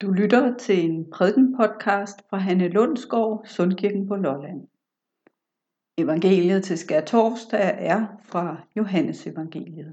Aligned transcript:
Du 0.00 0.12
lytter 0.12 0.56
til 0.56 0.84
en 0.90 1.10
prædikenpodcast 1.10 2.22
fra 2.30 2.36
Hanne 2.36 2.68
Lundsgaard, 2.68 3.42
Sundkirken 3.46 4.08
på 4.08 4.16
Lolland. 4.16 4.68
Evangeliet 5.98 6.64
til 6.64 6.78
skær 6.78 7.00
torsdag 7.00 7.76
er 7.78 8.06
fra 8.24 8.56
Johannes 8.76 9.26
evangeliet. 9.26 9.92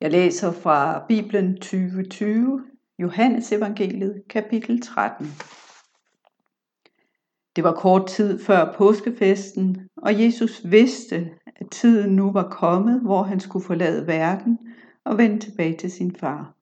Jeg 0.00 0.10
læser 0.10 0.52
fra 0.52 1.04
Bibelen 1.08 1.56
2020, 1.56 2.64
Johannes 2.98 3.52
evangeliet, 3.52 4.22
kapitel 4.28 4.82
13. 4.82 5.26
Det 7.56 7.64
var 7.64 7.74
kort 7.74 8.06
tid 8.06 8.38
før 8.38 8.74
påskefesten, 8.76 9.88
og 9.96 10.22
Jesus 10.22 10.70
vidste, 10.70 11.30
at 11.46 11.70
tiden 11.70 12.16
nu 12.16 12.32
var 12.32 12.48
kommet, 12.48 13.00
hvor 13.00 13.22
han 13.22 13.40
skulle 13.40 13.64
forlade 13.64 14.06
verden 14.06 14.58
og 15.04 15.18
vende 15.18 15.38
tilbage 15.38 15.76
til 15.76 15.90
sin 15.90 16.14
far. 16.14 16.55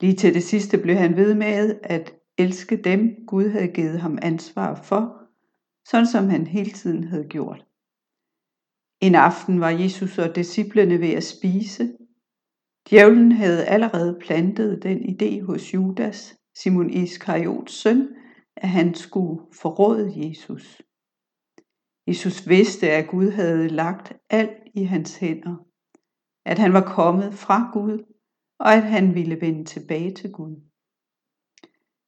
Lige 0.00 0.16
til 0.16 0.34
det 0.34 0.42
sidste 0.42 0.78
blev 0.78 0.96
han 0.96 1.16
ved 1.16 1.34
med 1.34 1.80
at 1.82 2.14
elske 2.38 2.76
dem, 2.76 3.26
Gud 3.26 3.48
havde 3.48 3.68
givet 3.68 4.00
ham 4.00 4.18
ansvar 4.22 4.82
for, 4.82 5.22
sådan 5.88 6.06
som 6.06 6.28
han 6.28 6.46
hele 6.46 6.70
tiden 6.70 7.04
havde 7.04 7.28
gjort. 7.28 7.66
En 9.00 9.14
aften 9.14 9.60
var 9.60 9.70
Jesus 9.70 10.18
og 10.18 10.36
disciplene 10.36 11.00
ved 11.00 11.10
at 11.10 11.24
spise. 11.24 11.96
Djævlen 12.90 13.32
havde 13.32 13.64
allerede 13.64 14.18
plantet 14.20 14.82
den 14.82 14.98
idé 14.98 15.42
hos 15.42 15.74
Judas, 15.74 16.36
Simon 16.54 16.90
Iskariots 16.90 17.72
søn, 17.72 18.08
at 18.56 18.68
han 18.68 18.94
skulle 18.94 19.42
forråde 19.52 20.12
Jesus. 20.16 20.82
Jesus 22.06 22.48
vidste, 22.48 22.90
at 22.90 23.08
Gud 23.08 23.30
havde 23.30 23.68
lagt 23.68 24.12
alt 24.30 24.58
i 24.74 24.84
hans 24.84 25.16
hænder, 25.16 25.56
at 26.44 26.58
han 26.58 26.72
var 26.72 26.94
kommet 26.94 27.34
fra 27.34 27.70
Gud 27.72 28.15
og 28.58 28.74
at 28.74 28.82
han 28.82 29.14
ville 29.14 29.40
vende 29.40 29.64
tilbage 29.64 30.14
til 30.14 30.32
Gud. 30.32 30.56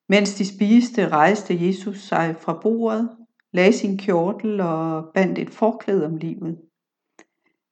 Mens 0.09 0.35
de 0.35 0.57
spiste, 0.57 1.09
rejste 1.09 1.67
Jesus 1.67 2.01
sig 2.01 2.37
fra 2.41 2.61
bordet, 2.63 3.17
lagde 3.53 3.73
sin 3.73 3.99
kjortel 3.99 4.61
og 4.61 5.11
bandt 5.15 5.39
et 5.39 5.51
forklæde 5.51 6.07
om 6.07 6.17
livet. 6.17 6.61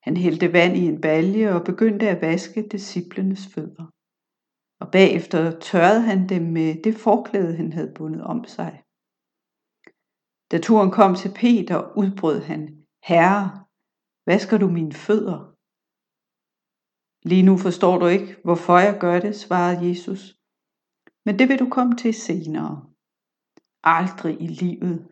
Han 0.03 0.17
hældte 0.17 0.53
vand 0.53 0.77
i 0.77 0.87
en 0.87 1.01
balje 1.01 1.55
og 1.55 1.65
begyndte 1.65 2.09
at 2.09 2.21
vaske 2.21 2.69
disciplenes 2.69 3.47
fødder. 3.55 3.87
Og 4.81 4.91
bagefter 4.93 5.61
tørrede 5.61 6.01
han 6.01 6.29
dem 6.29 6.43
med 6.43 6.83
det 6.83 6.95
forklæde, 6.95 7.57
han 7.57 7.73
havde 7.73 7.93
bundet 7.95 8.23
om 8.23 8.45
sig. 8.45 8.83
Da 10.51 10.59
turen 10.59 10.91
kom 10.91 11.15
til 11.15 11.33
Peter, 11.35 11.97
udbrød 11.97 12.41
han, 12.41 12.85
Herre, 13.05 13.65
vasker 14.27 14.59
du 14.59 14.69
mine 14.69 14.93
fødder? 14.93 15.56
Lige 17.27 17.43
nu 17.43 17.57
forstår 17.57 17.99
du 17.99 18.07
ikke, 18.07 18.37
hvorfor 18.45 18.79
jeg 18.79 18.99
gør 19.01 19.21
det, 19.21 19.37
svarede 19.37 19.89
Jesus. 19.89 20.39
Men 21.25 21.39
det 21.39 21.49
vil 21.49 21.59
du 21.59 21.69
komme 21.69 21.97
til 21.97 22.15
senere. 22.15 22.87
Aldrig 23.83 24.43
i 24.43 24.47
livet. 24.47 25.09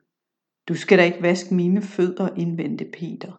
Du 0.69 0.75
skal 0.75 0.98
da 0.98 1.05
ikke 1.05 1.23
vaske 1.23 1.55
mine 1.55 1.83
fødder, 1.83 2.34
indvendte 2.34 2.84
Peter. 2.84 3.33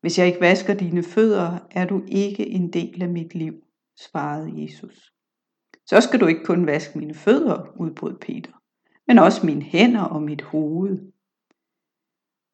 Hvis 0.00 0.18
jeg 0.18 0.26
ikke 0.26 0.40
vasker 0.40 0.74
dine 0.74 1.02
fødder, 1.02 1.58
er 1.70 1.86
du 1.86 2.02
ikke 2.08 2.46
en 2.46 2.72
del 2.72 3.02
af 3.02 3.08
mit 3.08 3.34
liv, 3.34 3.54
svarede 3.96 4.62
Jesus. 4.62 5.12
Så 5.86 6.00
skal 6.00 6.20
du 6.20 6.26
ikke 6.26 6.44
kun 6.44 6.66
vaske 6.66 6.98
mine 6.98 7.14
fødder, 7.14 7.80
udbrød 7.80 8.18
Peter, 8.18 8.52
men 9.06 9.18
også 9.18 9.46
mine 9.46 9.62
hænder 9.62 10.02
og 10.02 10.22
mit 10.22 10.42
hoved. 10.42 11.12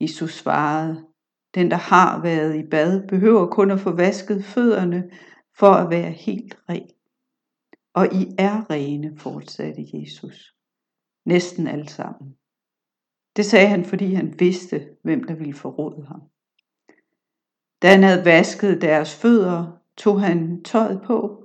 Jesus 0.00 0.32
svarede, 0.34 1.06
den, 1.54 1.70
der 1.70 1.76
har 1.76 2.22
været 2.22 2.56
i 2.56 2.68
bad, 2.70 3.08
behøver 3.08 3.46
kun 3.46 3.70
at 3.70 3.80
få 3.80 3.92
vasket 3.96 4.44
fødderne 4.44 5.10
for 5.58 5.70
at 5.70 5.90
være 5.90 6.10
helt 6.10 6.58
ren. 6.68 6.90
Og 7.94 8.06
I 8.06 8.26
er 8.38 8.70
rene, 8.70 9.18
fortsatte 9.18 9.82
Jesus. 9.94 10.54
Næsten 11.26 11.66
alle 11.66 11.88
sammen. 11.88 12.36
Det 13.36 13.44
sagde 13.46 13.68
han, 13.68 13.84
fordi 13.84 14.14
han 14.14 14.34
vidste, 14.38 14.88
hvem 15.02 15.24
der 15.24 15.34
ville 15.34 15.54
forråde 15.54 16.06
ham. 16.06 16.20
Da 17.82 17.88
han 17.88 18.02
havde 18.02 18.24
vasket 18.24 18.82
deres 18.82 19.14
fødder, 19.14 19.78
tog 19.96 20.20
han 20.20 20.62
tøjet 20.64 21.02
på, 21.06 21.44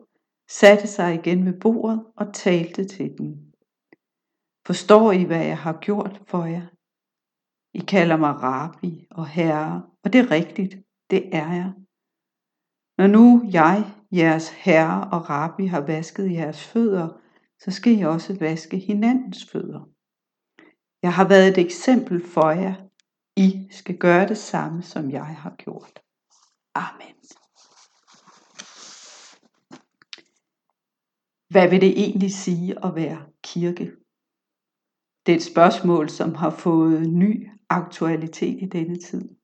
satte 0.50 0.88
sig 0.88 1.16
igen 1.16 1.46
ved 1.46 1.60
bordet 1.60 2.06
og 2.16 2.34
talte 2.34 2.86
til 2.86 3.18
dem. 3.18 3.48
Forstår 4.66 5.12
I, 5.12 5.24
hvad 5.24 5.46
jeg 5.46 5.58
har 5.58 5.78
gjort 5.82 6.22
for 6.28 6.46
jer? 6.46 6.68
I 7.74 7.80
kalder 7.80 8.18
mig 8.18 8.34
rabbi 8.44 9.08
og 9.12 9.28
herre, 9.28 9.84
og 10.08 10.14
det 10.14 10.22
er 10.22 10.32
rigtigt, 10.32 10.74
det 11.10 11.36
er 11.36 11.54
jeg. 11.54 11.74
Når 12.98 13.08
nu 13.08 13.50
jeg, 13.52 13.78
jeres 14.12 14.50
herre 14.50 15.10
og 15.12 15.30
rabbi, 15.30 15.66
har 15.66 15.82
vasket 15.82 16.32
jeres 16.32 16.64
fødder, 16.64 17.22
så 17.60 17.72
skal 17.72 18.00
I 18.00 18.02
også 18.02 18.38
vaske 18.40 18.78
hinandens 18.78 19.50
fødder. 19.52 19.90
Jeg 21.04 21.14
har 21.14 21.28
været 21.28 21.48
et 21.48 21.58
eksempel 21.58 22.26
for 22.26 22.50
jer. 22.52 22.76
I 23.38 23.68
skal 23.72 23.98
gøre 23.98 24.28
det 24.28 24.38
samme, 24.38 24.82
som 24.82 25.12
jeg 25.12 25.26
har 25.26 25.56
gjort. 25.58 26.00
Amen. 26.76 27.16
Hvad 31.50 31.70
vil 31.70 31.82
det 31.82 32.00
egentlig 32.04 32.32
sige 32.32 32.86
at 32.86 32.96
være 32.96 33.26
kirke? 33.44 33.92
Det 35.26 35.32
er 35.32 35.36
et 35.36 35.52
spørgsmål, 35.54 36.10
som 36.10 36.36
har 36.36 36.50
fået 36.50 37.10
ny 37.10 37.50
aktualitet 37.70 38.62
i 38.62 38.66
denne 38.66 38.96
tid. 38.96 39.37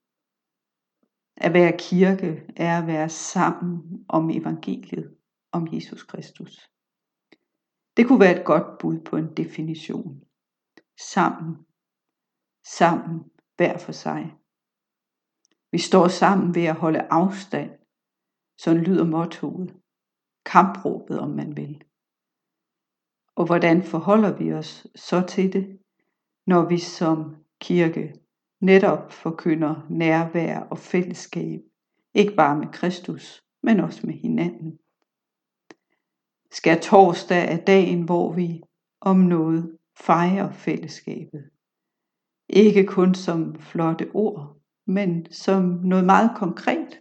At 1.36 1.52
være 1.54 1.78
kirke 1.78 2.46
er 2.56 2.78
at 2.80 2.86
være 2.86 3.08
sammen 3.08 4.04
om 4.08 4.30
evangeliet, 4.30 5.16
om 5.52 5.68
Jesus 5.72 6.02
Kristus. 6.02 6.70
Det 7.96 8.06
kunne 8.06 8.20
være 8.20 8.40
et 8.40 8.46
godt 8.46 8.78
bud 8.78 9.00
på 9.00 9.16
en 9.16 9.34
definition. 9.36 10.22
Sammen. 11.12 11.56
Sammen 12.66 13.30
hver 13.56 13.78
for 13.78 13.92
sig. 13.92 14.34
Vi 15.72 15.78
står 15.78 16.08
sammen 16.08 16.54
ved 16.54 16.64
at 16.64 16.74
holde 16.74 17.06
afstand. 17.10 17.70
Sådan 18.58 18.82
lyder 18.82 19.04
mottoet. 19.04 19.76
Kampråbet, 20.46 21.20
om 21.20 21.30
man 21.30 21.56
vil. 21.56 21.84
Og 23.36 23.46
hvordan 23.46 23.82
forholder 23.82 24.36
vi 24.36 24.52
os 24.52 24.86
så 24.94 25.26
til 25.28 25.52
det, 25.52 25.78
når 26.46 26.68
vi 26.68 26.78
som 26.78 27.36
kirke 27.60 28.23
netop 28.64 29.12
forkynder 29.12 29.86
nærvær 29.90 30.58
og 30.60 30.78
fællesskab, 30.78 31.60
ikke 32.14 32.34
bare 32.36 32.58
med 32.58 32.66
Kristus, 32.72 33.44
men 33.62 33.80
også 33.80 34.06
med 34.06 34.14
hinanden. 34.14 34.78
Skal 36.50 36.80
torsdag 36.80 37.52
er 37.52 37.56
dagen, 37.56 38.02
hvor 38.02 38.32
vi 38.32 38.62
om 39.00 39.16
noget 39.16 39.78
fejrer 39.98 40.52
fællesskabet. 40.52 41.50
Ikke 42.48 42.86
kun 42.86 43.14
som 43.14 43.60
flotte 43.60 44.10
ord, 44.14 44.56
men 44.86 45.32
som 45.32 45.62
noget 45.64 46.04
meget 46.04 46.30
konkret. 46.36 47.00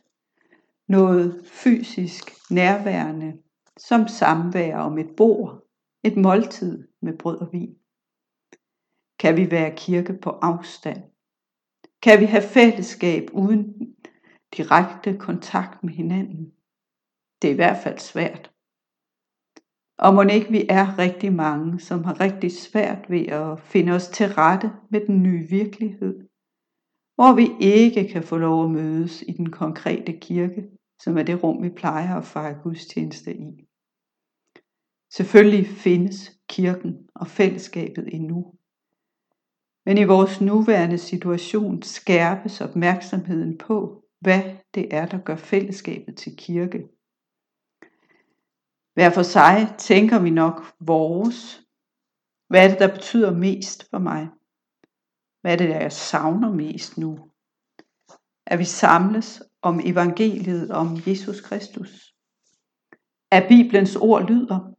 Noget 0.88 1.46
fysisk 1.46 2.32
nærværende, 2.52 3.34
som 3.78 4.08
samvær 4.08 4.78
om 4.78 4.98
et 4.98 5.16
bord, 5.18 5.64
et 6.04 6.18
måltid 6.18 6.88
med 7.02 7.18
brød 7.18 7.38
og 7.38 7.50
vin. 7.52 7.76
Kan 9.20 9.38
vi 9.38 9.52
være 9.52 9.76
kirke 9.78 10.14
på 10.22 10.30
afstand? 10.30 11.13
Kan 12.04 12.20
vi 12.20 12.26
have 12.26 12.44
fællesskab 12.58 13.24
uden 13.34 13.96
direkte 14.58 15.18
kontakt 15.18 15.84
med 15.84 15.94
hinanden? 15.94 16.54
Det 17.42 17.48
er 17.48 17.54
i 17.54 17.62
hvert 17.62 17.84
fald 17.84 18.00
svært. 18.00 18.52
Og 19.98 20.14
må 20.14 20.22
ikke 20.22 20.52
vi 20.52 20.66
er 20.70 21.00
rigtig 21.00 21.34
mange, 21.34 21.80
som 21.80 22.04
har 22.04 22.20
rigtig 22.20 22.52
svært 22.52 23.10
ved 23.10 23.26
at 23.28 23.60
finde 23.60 23.92
os 23.92 24.08
til 24.08 24.26
rette 24.26 24.72
med 24.92 25.08
den 25.08 25.24
nye 25.24 25.48
virkelighed, 25.50 26.16
hvor 27.16 27.36
vi 27.36 27.48
ikke 27.60 28.10
kan 28.14 28.24
få 28.24 28.38
lov 28.38 28.66
at 28.66 28.72
mødes 28.72 29.22
i 29.22 29.32
den 29.32 29.52
konkrete 29.52 30.14
kirke, 30.20 30.62
som 31.04 31.18
er 31.18 31.24
det 31.24 31.44
rum, 31.44 31.64
vi 31.64 31.70
plejer 31.70 32.16
at 32.16 32.26
fejre 32.26 32.60
gudstjeneste 32.64 33.32
i. 33.36 33.50
Selvfølgelig 35.18 35.68
findes 35.68 36.40
kirken 36.50 37.10
og 37.16 37.28
fællesskabet 37.28 38.06
endnu, 38.16 38.54
men 39.86 39.98
i 39.98 40.04
vores 40.04 40.42
nuværende 40.42 40.98
situation 40.98 41.82
skærpes 41.82 42.62
opmærksomheden 42.62 43.58
på, 43.58 44.04
hvad 44.20 44.42
det 44.74 44.94
er, 44.94 45.06
der 45.06 45.18
gør 45.18 45.36
fællesskabet 45.36 46.18
til 46.18 46.36
kirke. 46.38 46.88
Hver 48.94 49.10
for 49.10 49.24
sig 49.24 49.76
tænker 49.78 50.20
vi 50.20 50.30
nok 50.30 50.64
vores. 50.80 51.62
Hvad 52.48 52.66
er 52.66 52.70
det, 52.70 52.80
der 52.80 52.94
betyder 52.96 53.36
mest 53.36 53.90
for 53.90 54.00
mig? 54.00 54.30
Hvad 55.42 55.54
er 55.54 55.58
det, 55.58 55.70
der 55.70 55.80
jeg 55.80 55.92
savner 55.92 56.52
mest 56.54 56.98
nu? 56.98 57.30
At 58.46 58.60
vi 58.60 58.64
samles 58.64 59.44
om 59.62 59.80
evangeliet 59.84 60.72
om 60.72 60.98
Jesus 61.08 61.42
Kristus. 61.42 62.16
At 63.32 63.46
Bibelens 63.50 63.96
ord 63.96 64.28
lyder. 64.30 64.74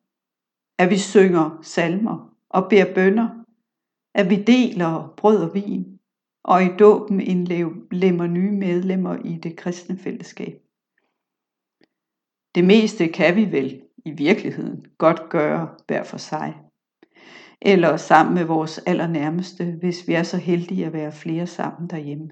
At 0.79 0.91
vi 0.91 0.99
synger 0.99 1.59
salmer 1.63 2.37
og 2.49 2.67
beder 2.71 2.95
bønder 2.95 3.44
at 4.15 4.31
vi 4.31 4.43
deler 4.43 5.15
brød 5.17 5.43
og 5.49 5.55
vin, 5.55 5.99
og 6.45 6.65
i 6.65 6.77
dåben 6.79 7.21
indlemmer 7.21 8.27
nye 8.27 8.53
medlemmer 8.53 9.17
i 9.25 9.37
det 9.37 9.57
kristne 9.57 9.99
fællesskab. 9.99 10.63
Det 12.55 12.65
meste 12.65 13.09
kan 13.09 13.37
vi 13.37 13.53
vel 13.53 13.83
i 14.05 14.11
virkeligheden 14.11 14.87
godt 14.99 15.29
gøre 15.31 15.75
hver 15.87 16.03
for 16.05 16.17
sig. 16.17 16.61
Eller 17.61 17.97
sammen 17.97 18.35
med 18.35 18.45
vores 18.45 18.79
allernærmeste, 18.79 19.77
hvis 19.81 20.09
vi 20.09 20.15
er 20.15 20.23
så 20.23 20.37
heldige 20.37 20.87
at 20.87 20.93
være 20.93 21.13
flere 21.13 21.47
sammen 21.47 21.91
derhjemme. 21.91 22.31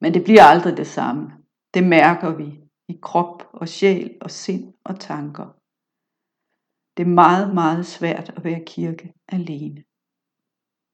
Men 0.00 0.14
det 0.14 0.24
bliver 0.24 0.42
aldrig 0.42 0.76
det 0.76 0.86
samme. 0.86 1.32
Det 1.74 1.86
mærker 1.86 2.36
vi 2.36 2.60
i 2.88 2.98
krop 3.02 3.48
og 3.52 3.68
sjæl 3.68 4.18
og 4.20 4.30
sind 4.30 4.74
og 4.84 5.00
tanker. 5.00 5.56
Det 6.96 7.02
er 7.02 7.14
meget, 7.14 7.54
meget 7.54 7.86
svært 7.86 8.32
at 8.36 8.44
være 8.44 8.64
kirke 8.66 9.12
alene. 9.28 9.84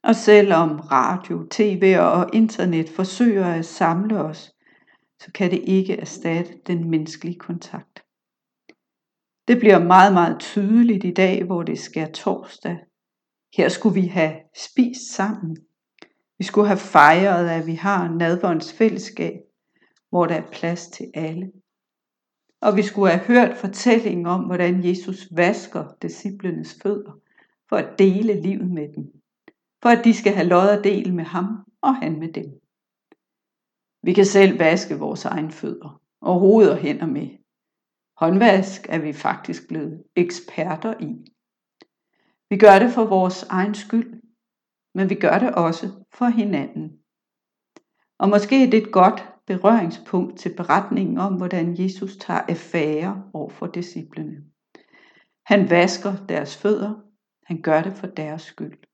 Og 0.02 0.14
selvom 0.14 0.80
radio, 0.80 1.46
tv 1.50 1.96
og 2.00 2.30
internet 2.32 2.88
forsøger 2.88 3.46
at 3.46 3.64
samle 3.64 4.20
os, 4.20 4.52
så 5.20 5.32
kan 5.34 5.50
det 5.50 5.62
ikke 5.64 5.96
erstatte 6.00 6.52
den 6.66 6.90
menneskelige 6.90 7.38
kontakt. 7.38 8.04
Det 9.48 9.58
bliver 9.58 9.84
meget, 9.84 10.12
meget 10.12 10.40
tydeligt 10.40 11.04
i 11.04 11.10
dag, 11.10 11.44
hvor 11.44 11.62
det 11.62 11.78
sker 11.78 12.06
torsdag. 12.06 12.78
Her 13.56 13.68
skulle 13.68 13.94
vi 13.94 14.06
have 14.06 14.34
spist 14.56 15.14
sammen. 15.14 15.56
Vi 16.38 16.44
skulle 16.44 16.66
have 16.66 16.78
fejret, 16.78 17.48
at 17.48 17.66
vi 17.66 17.74
har 17.74 18.14
nadvånds 18.14 18.72
fællesskab, 18.72 19.34
hvor 20.10 20.26
der 20.26 20.34
er 20.34 20.50
plads 20.52 20.86
til 20.88 21.06
alle. 21.14 21.52
Og 22.60 22.76
vi 22.76 22.82
skulle 22.82 23.10
have 23.10 23.26
hørt 23.26 23.56
fortællingen 23.56 24.26
om, 24.26 24.44
hvordan 24.44 24.84
Jesus 24.84 25.28
vasker 25.36 25.84
disciplenes 26.02 26.78
fødder, 26.82 27.12
for 27.68 27.76
at 27.76 27.98
dele 27.98 28.40
livet 28.40 28.70
med 28.70 28.88
dem. 28.96 29.17
For 29.82 29.88
at 29.88 30.04
de 30.04 30.14
skal 30.14 30.32
have 30.32 30.48
lod 30.48 30.78
og 30.78 30.84
del 30.84 31.14
med 31.14 31.24
ham, 31.24 31.46
og 31.82 31.96
han 31.96 32.18
med 32.18 32.32
dem. 32.32 32.60
Vi 34.02 34.12
kan 34.12 34.24
selv 34.24 34.58
vaske 34.58 34.98
vores 34.98 35.24
egen 35.24 35.50
fødder, 35.50 36.02
og 36.20 36.40
hoved 36.40 36.70
og 36.70 36.76
hænder 36.76 37.06
med. 37.06 37.28
Håndvask 38.16 38.86
er 38.88 38.98
vi 38.98 39.12
faktisk 39.12 39.68
blevet 39.68 40.04
eksperter 40.16 40.94
i. 41.00 41.10
Vi 42.50 42.56
gør 42.56 42.78
det 42.78 42.90
for 42.92 43.04
vores 43.04 43.42
egen 43.42 43.74
skyld, 43.74 44.22
men 44.94 45.10
vi 45.10 45.14
gør 45.14 45.38
det 45.38 45.54
også 45.54 46.04
for 46.12 46.26
hinanden. 46.26 46.98
Og 48.18 48.28
måske 48.28 48.64
er 48.64 48.70
det 48.70 48.82
et 48.82 48.92
godt 48.92 49.28
berøringspunkt 49.46 50.38
til 50.38 50.56
beretningen 50.56 51.18
om, 51.18 51.34
hvordan 51.36 51.82
Jesus 51.82 52.16
tager 52.16 52.40
affære 52.40 53.30
over 53.32 53.50
for 53.50 53.66
disciplene. 53.66 54.36
Han 55.46 55.70
vasker 55.70 56.26
deres 56.28 56.56
fødder. 56.56 56.94
Han 57.44 57.62
gør 57.62 57.82
det 57.82 57.92
for 57.92 58.06
deres 58.06 58.42
skyld. 58.42 58.87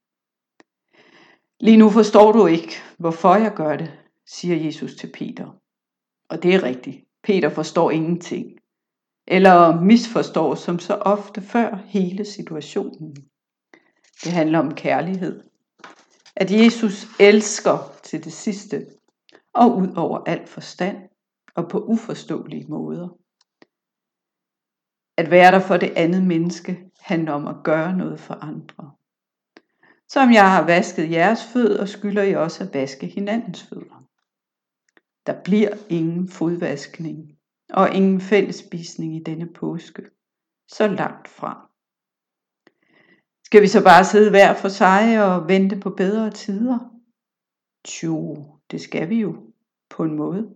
Lige 1.60 1.76
nu 1.76 1.90
forstår 1.90 2.32
du 2.32 2.46
ikke, 2.46 2.72
hvorfor 2.98 3.34
jeg 3.34 3.52
gør 3.56 3.76
det, 3.76 3.92
siger 4.26 4.56
Jesus 4.56 4.94
til 4.94 5.12
Peter. 5.14 5.60
Og 6.28 6.42
det 6.42 6.54
er 6.54 6.62
rigtigt. 6.62 7.04
Peter 7.22 7.48
forstår 7.48 7.90
ingenting. 7.90 8.58
Eller 9.26 9.80
misforstår 9.80 10.54
som 10.54 10.78
så 10.78 10.94
ofte 10.94 11.42
før 11.42 11.76
hele 11.84 12.24
situationen. 12.24 13.16
Det 14.24 14.32
handler 14.32 14.58
om 14.58 14.74
kærlighed. 14.74 15.42
At 16.36 16.50
Jesus 16.50 17.06
elsker 17.20 17.92
til 18.02 18.24
det 18.24 18.32
sidste 18.32 18.86
og 19.54 19.76
ud 19.76 19.94
over 19.96 20.18
al 20.26 20.46
forstand 20.46 20.96
og 21.54 21.68
på 21.68 21.78
uforståelige 21.84 22.66
måder. 22.68 23.08
At 25.16 25.30
være 25.30 25.52
der 25.52 25.60
for 25.60 25.76
det 25.76 25.92
andet 25.96 26.22
menneske 26.22 26.90
handler 27.00 27.32
om 27.32 27.46
at 27.46 27.56
gøre 27.64 27.96
noget 27.96 28.20
for 28.20 28.34
andre. 28.34 28.92
Som 30.14 30.32
jeg 30.32 30.50
har 30.50 30.66
vasket 30.66 31.11
jeres 31.11 31.44
fødder, 31.52 31.87
skylder 31.87 32.22
I 32.22 32.34
også 32.34 32.64
at 32.64 32.75
vaske 32.75 33.06
hinandens 33.06 33.62
fødder. 33.62 34.06
Der 35.26 35.43
bliver 35.44 35.70
ingen 35.88 36.28
fodvaskning 36.28 37.38
og 37.70 37.94
ingen 37.94 38.20
fællesspisning 38.20 39.16
i 39.16 39.22
denne 39.22 39.52
påske. 39.52 40.02
Så 40.69 40.87
langt 40.87 41.28
fra. 41.28 41.70
Skal 43.44 43.62
vi 43.62 43.66
så 43.66 43.84
bare 43.84 44.05
sidde 44.05 44.31
hver 44.31 44.55
for 44.55 44.69
sig 44.69 45.25
og 45.25 45.49
vente 45.49 45.81
på 45.81 45.90
bedre 45.90 46.31
tider? 46.31 46.78
Tjo, 47.84 48.37
det 48.70 48.81
skal 48.81 49.08
vi 49.08 49.20
jo 49.20 49.52
på 49.90 50.05
en 50.05 50.17
måde. 50.17 50.55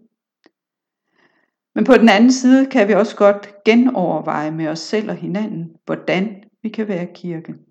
Men 1.75 1.85
på 1.85 1.95
den 1.95 2.09
anden 2.09 2.33
side 2.33 2.71
kan 2.71 2.89
vi 2.89 2.95
også 2.95 3.17
godt 3.17 3.65
genoverveje 3.65 4.51
med 4.51 4.69
os 4.69 4.81
selv 4.81 5.11
og 5.11 5.17
hinanden, 5.17 5.77
hvordan 5.85 6.45
vi 6.63 6.69
kan 6.69 6.89
være 6.89 7.15
kirke. 7.15 7.68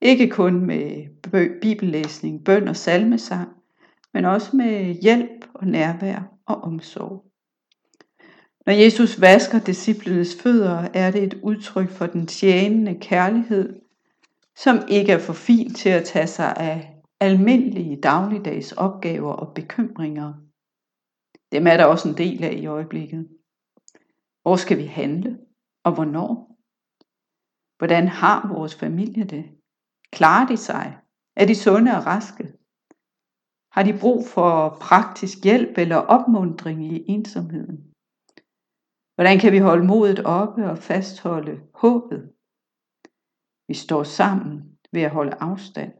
Ikke 0.00 0.28
kun 0.28 0.66
med 0.66 1.60
bibellæsning, 1.60 2.44
bøn 2.44 2.68
og 2.68 2.76
salmesang, 2.76 3.48
men 4.14 4.24
også 4.24 4.56
med 4.56 4.94
hjælp 5.02 5.48
og 5.54 5.66
nærvær 5.66 6.32
og 6.46 6.56
omsorg. 6.56 7.24
Når 8.66 8.72
Jesus 8.72 9.20
vasker 9.20 9.58
disciplenes 9.58 10.42
fødder, 10.42 10.88
er 10.94 11.10
det 11.10 11.22
et 11.22 11.34
udtryk 11.42 11.88
for 11.90 12.06
den 12.06 12.26
tjenende 12.26 12.98
kærlighed, 13.00 13.80
som 14.56 14.78
ikke 14.88 15.12
er 15.12 15.18
for 15.18 15.32
fin 15.32 15.74
til 15.74 15.88
at 15.88 16.04
tage 16.04 16.26
sig 16.26 16.56
af 16.56 16.94
almindelige 17.20 18.00
dagligdags 18.00 18.72
opgaver 18.72 19.32
og 19.32 19.54
bekymringer. 19.54 20.34
Dem 21.52 21.66
er 21.66 21.76
der 21.76 21.84
også 21.84 22.08
en 22.08 22.16
del 22.16 22.44
af 22.44 22.52
i 22.52 22.66
øjeblikket. 22.66 23.28
Hvor 24.42 24.56
skal 24.56 24.78
vi 24.78 24.84
handle, 24.84 25.38
og 25.84 25.94
hvornår? 25.94 26.58
Hvordan 27.78 28.08
har 28.08 28.48
vores 28.54 28.74
familie 28.74 29.24
det? 29.24 29.57
Klarer 30.16 30.46
de 30.46 30.56
sig? 30.56 30.98
Er 31.36 31.46
de 31.46 31.54
sunde 31.54 31.90
og 31.98 32.06
raske? 32.06 32.44
Har 33.74 33.82
de 33.82 33.98
brug 34.00 34.20
for 34.34 34.78
praktisk 34.88 35.36
hjælp 35.44 35.78
eller 35.78 35.96
opmundring 35.96 36.78
i 36.94 37.04
ensomheden? 37.14 37.78
Hvordan 39.16 39.38
kan 39.38 39.52
vi 39.52 39.58
holde 39.58 39.86
modet 39.86 40.20
oppe 40.24 40.70
og 40.70 40.78
fastholde 40.78 41.54
håbet? 41.74 42.22
Vi 43.68 43.74
står 43.74 44.02
sammen 44.02 44.78
ved 44.92 45.02
at 45.02 45.10
holde 45.10 45.34
afstand. 45.40 45.92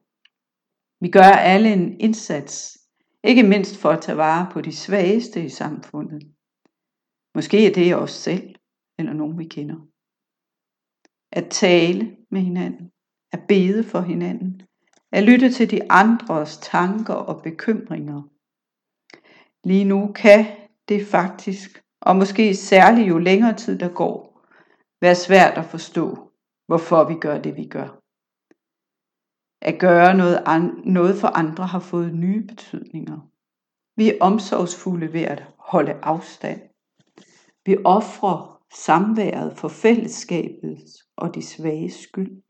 Vi 1.01 1.09
gør 1.11 1.31
alle 1.53 1.73
en 1.73 2.01
indsats, 2.01 2.57
ikke 3.25 3.43
mindst 3.43 3.75
for 3.83 3.91
at 3.91 4.03
tage 4.03 4.19
vare 4.19 4.51
på 4.53 4.61
de 4.61 4.73
svageste 4.85 5.45
i 5.45 5.49
samfundet. 5.49 6.23
Måske 7.35 7.59
er 7.67 7.75
det 7.75 7.97
os 8.03 8.15
selv 8.27 8.55
eller 8.99 9.13
nogen 9.13 9.39
vi 9.39 9.45
kender. 9.45 9.81
At 11.39 11.47
tale 11.51 12.17
med 12.31 12.41
hinanden, 12.41 12.93
at 13.33 13.41
bede 13.49 13.85
for 13.85 14.01
hinanden, 14.01 14.63
at 15.13 15.25
lytte 15.25 15.53
til 15.53 15.71
de 15.71 15.93
andres 15.93 16.59
tanker 16.59 17.15
og 17.15 17.43
bekymringer. 17.43 18.23
Lige 19.65 19.85
nu 19.85 20.13
kan 20.13 20.47
det 20.89 21.07
faktisk 21.07 21.83
og 22.01 22.17
måske 22.17 22.55
særligt 22.55 23.09
jo 23.09 23.19
længere 23.19 23.57
tid 23.57 23.79
der 23.79 23.89
går, 23.89 24.43
være 25.01 25.15
svært 25.15 25.59
at 25.59 25.65
forstå, 25.65 26.33
hvorfor 26.67 27.05
vi 27.05 27.15
gør 27.15 27.39
det, 27.39 27.57
vi 27.57 27.67
gør. 27.67 27.88
At 29.61 29.81
gøre 29.81 30.17
noget, 30.17 30.43
an- 30.47 30.83
noget 30.85 31.17
for 31.21 31.29
andre 31.29 31.67
har 31.67 31.81
fået 31.81 32.14
nye 32.14 32.47
betydninger. 32.47 33.19
Vi 33.97 34.09
er 34.11 34.19
omsorgsfulde 34.21 35.12
ved 35.12 35.21
at 35.21 35.45
holde 35.59 35.93
afstand. 36.02 36.61
Vi 37.67 37.76
offrer 37.85 38.62
samværet 38.75 39.59
for 39.59 39.69
fællesskabets 39.69 40.93
og 41.17 41.35
de 41.35 41.43
svage 41.43 41.91
skyld. 41.91 42.43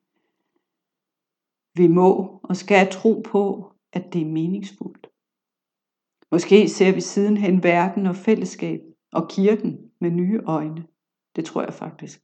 Vi 1.79 1.87
må 1.87 2.41
og 2.43 2.57
skal 2.57 2.91
tro 2.91 3.23
på, 3.33 3.73
at 3.93 4.13
det 4.13 4.23
er 4.23 4.33
meningsfuldt. 4.39 5.07
Måske 6.33 6.69
ser 6.69 6.93
vi 6.95 7.01
sidenhen 7.01 7.63
verden 7.63 8.07
og 8.07 8.17
fællesskab 8.17 8.81
og 9.13 9.29
kirken 9.31 9.91
med 10.01 10.11
nye 10.11 10.41
øjne. 10.47 10.87
Det 11.37 11.45
tror 11.45 11.63
jeg 11.63 11.75
faktisk. 11.75 12.21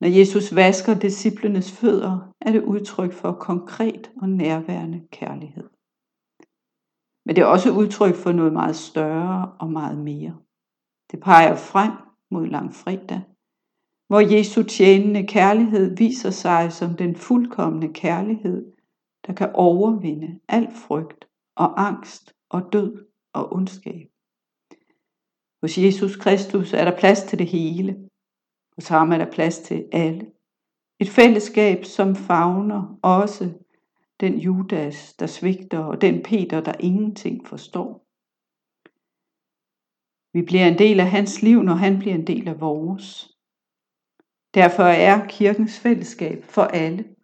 Når 0.00 0.08
Jesus 0.08 0.54
vasker 0.54 0.94
disciplenes 0.94 1.72
fødder, 1.72 2.32
er 2.40 2.52
det 2.52 2.62
udtryk 2.62 3.12
for 3.12 3.32
konkret 3.32 4.12
og 4.22 4.28
nærværende 4.28 5.00
kærlighed. 5.12 5.68
Men 7.26 7.36
det 7.36 7.42
er 7.42 7.46
også 7.46 7.70
udtryk 7.70 8.14
for 8.14 8.32
noget 8.32 8.52
meget 8.52 8.76
større 8.76 9.52
og 9.60 9.70
meget 9.70 9.98
mere. 9.98 10.34
Det 11.10 11.20
peger 11.20 11.56
frem 11.56 11.92
mod 12.30 12.46
langfredag, 12.46 13.20
hvor 14.06 14.20
Jesu 14.20 14.62
tjenende 14.62 15.26
kærlighed 15.26 15.96
viser 15.96 16.30
sig 16.30 16.72
som 16.72 16.96
den 16.96 17.16
fuldkommende 17.16 17.92
kærlighed, 17.92 18.72
der 19.26 19.32
kan 19.32 19.50
overvinde 19.54 20.40
al 20.48 20.68
frygt 20.86 21.28
og 21.56 21.86
angst 21.86 22.34
og 22.50 22.72
død 22.72 23.06
og 23.32 23.52
ondskab. 23.52 24.08
Hos 25.62 25.78
Jesus 25.78 26.16
Kristus 26.16 26.72
er 26.72 26.84
der 26.84 26.98
plads 26.98 27.22
til 27.22 27.38
det 27.38 27.46
hele. 27.46 28.08
Hos 28.76 28.88
ham 28.88 29.12
er 29.12 29.18
der 29.18 29.30
plads 29.30 29.58
til 29.58 29.88
alle. 29.92 30.32
Et 31.00 31.08
fællesskab, 31.08 31.84
som 31.84 32.16
favner 32.16 32.98
også 33.02 33.52
den 34.20 34.38
Judas, 34.38 35.14
der 35.14 35.26
svigter, 35.26 35.78
og 35.78 36.00
den 36.00 36.22
Peter, 36.22 36.60
der 36.60 36.74
ingenting 36.80 37.46
forstår. 37.46 38.06
Vi 40.32 40.42
bliver 40.42 40.66
en 40.66 40.78
del 40.78 41.00
af 41.00 41.10
hans 41.10 41.42
liv, 41.42 41.62
når 41.62 41.74
han 41.74 41.98
bliver 41.98 42.14
en 42.14 42.26
del 42.26 42.48
af 42.48 42.60
vores. 42.60 43.33
Derfor 44.54 44.82
er 44.82 45.26
kirkens 45.28 45.80
fællesskab 45.80 46.44
for 46.44 46.62
alle. 46.62 47.14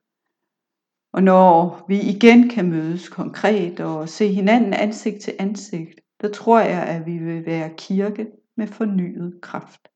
Og 1.13 1.23
når 1.23 1.85
vi 1.89 2.01
igen 2.01 2.49
kan 2.49 2.71
mødes 2.71 3.09
konkret 3.09 3.81
og 3.81 4.09
se 4.09 4.29
hinanden 4.29 4.75
ansigt 4.75 5.23
til 5.23 5.37
ansigt, 5.39 6.01
der 6.21 6.33
tror 6.33 6.61
jeg, 6.61 6.83
at 6.83 7.07
vi 7.07 7.19
vil 7.19 7.47
være 7.47 7.75
kirke 7.77 8.33
med 8.57 8.67
fornyet 8.67 9.41
kraft. 9.43 9.89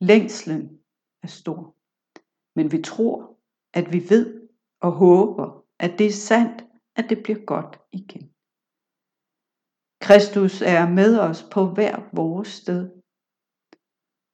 Længslen 0.00 0.78
er 1.22 1.28
stor. 1.28 1.76
Men 2.56 2.72
vi 2.72 2.82
tror, 2.82 3.38
at 3.74 3.92
vi 3.92 4.00
ved 4.08 4.48
og 4.80 4.92
håber, 4.92 5.64
at 5.78 5.98
det 5.98 6.06
er 6.06 6.12
sandt, 6.12 6.64
at 6.96 7.06
det 7.10 7.22
bliver 7.22 7.44
godt 7.44 7.80
igen. 7.92 8.32
Kristus 10.00 10.62
er 10.62 10.88
med 10.88 11.18
os 11.18 11.48
på 11.52 11.66
hver 11.66 12.08
vores 12.12 12.48
sted. 12.48 12.99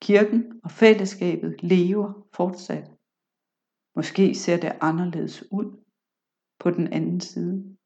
Kirken 0.03 0.61
og 0.65 0.71
fællesskabet 0.71 1.63
lever 1.63 2.27
fortsat. 2.35 2.91
Måske 3.97 4.35
ser 4.35 4.57
det 4.57 4.79
anderledes 4.81 5.53
ud 5.53 5.83
på 6.59 6.71
den 6.71 6.93
anden 6.93 7.21
side. 7.21 7.77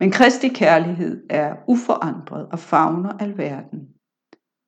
Men 0.00 0.10
Kristi 0.10 0.48
kærlighed 0.48 1.26
er 1.30 1.56
uforandret 1.68 2.48
og 2.52 2.58
favner 2.58 3.12
alverden. 3.18 3.94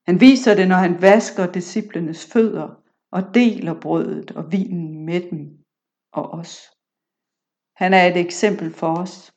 Han 0.07 0.19
viser 0.19 0.55
det, 0.55 0.67
når 0.67 0.75
han 0.75 1.01
vasker 1.01 1.51
disciplenes 1.51 2.31
fødder 2.33 2.83
og 3.11 3.33
deler 3.33 3.79
brødet 3.81 4.31
og 4.31 4.51
vinen 4.51 5.05
med 5.05 5.21
dem 5.29 5.65
og 6.13 6.25
os. 6.31 6.61
Han 7.75 7.93
er 7.93 8.07
et 8.07 8.17
eksempel 8.17 8.73
for 8.73 8.97
os. 8.97 9.33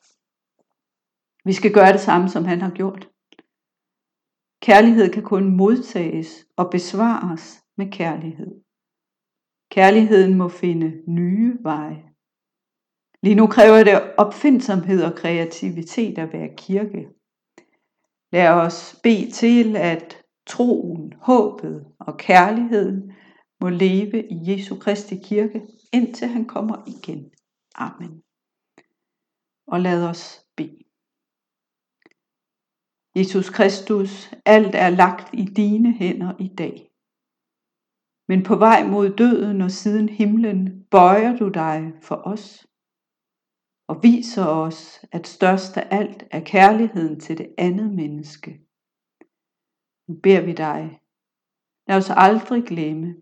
Vi 1.44 1.52
skal 1.52 1.72
gøre 1.72 1.92
det 1.92 2.00
samme, 2.00 2.28
som 2.28 2.44
han 2.44 2.60
har 2.60 2.70
gjort. 2.70 3.08
Kærlighed 4.68 5.12
kan 5.12 5.22
kun 5.22 5.56
modtages 5.56 6.46
og 6.56 6.70
besvares 6.70 7.64
med 7.76 7.92
kærlighed. 7.92 8.64
Kærligheden 9.70 10.34
må 10.38 10.48
finde 10.48 11.02
nye 11.06 11.58
veje. 11.62 12.04
Lige 13.22 13.34
nu 13.34 13.46
kræver 13.46 13.84
det 13.84 14.14
opfindsomhed 14.16 15.02
og 15.02 15.14
kreativitet 15.14 16.18
at 16.18 16.32
være 16.32 16.56
kirke. 16.56 17.08
Lad 18.32 18.48
os 18.48 19.00
bede 19.02 19.30
til, 19.30 19.76
at 19.76 20.22
troen, 20.46 21.12
håbet 21.20 21.86
og 22.00 22.16
kærligheden 22.18 23.12
må 23.60 23.68
leve 23.68 24.28
i 24.28 24.36
Jesu 24.50 24.78
Kristi 24.78 25.16
kirke, 25.24 25.62
indtil 25.92 26.28
han 26.28 26.44
kommer 26.44 26.76
igen. 26.86 27.30
Amen. 27.74 28.22
Og 29.66 29.80
lad 29.80 30.08
os 30.08 30.44
bede. 30.56 30.87
Jesus 33.16 33.50
Kristus, 33.50 34.30
alt 34.44 34.74
er 34.74 34.90
lagt 34.90 35.34
i 35.34 35.44
dine 35.44 35.92
hænder 35.92 36.32
i 36.40 36.48
dag. 36.48 36.90
Men 38.28 38.42
på 38.42 38.56
vej 38.56 38.88
mod 38.88 39.16
døden 39.16 39.60
og 39.62 39.70
siden 39.70 40.08
himlen 40.08 40.84
bøjer 40.90 41.36
du 41.36 41.48
dig 41.48 41.92
for 42.02 42.16
os 42.32 42.68
og 43.88 44.02
viser 44.02 44.46
os, 44.46 45.04
at 45.12 45.26
størst 45.26 45.76
af 45.76 45.88
alt 45.90 46.24
er 46.30 46.40
kærligheden 46.44 47.20
til 47.20 47.38
det 47.38 47.54
andet 47.58 47.94
menneske. 47.94 48.50
Nu 50.08 50.14
beder 50.22 50.44
vi 50.44 50.52
dig, 50.52 51.00
lad 51.88 51.96
os 51.96 52.10
aldrig 52.10 52.64
glemme, 52.64 53.16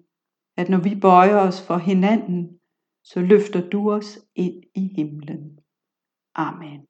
at 0.57 0.69
når 0.69 0.81
vi 0.83 1.01
bøjer 1.01 1.37
os 1.37 1.67
for 1.67 1.77
hinanden, 1.77 2.61
så 3.05 3.21
løfter 3.21 3.69
du 3.69 3.93
os 3.93 4.19
ind 4.35 4.65
i 4.75 4.93
himlen. 4.97 5.61
Amen. 6.35 6.87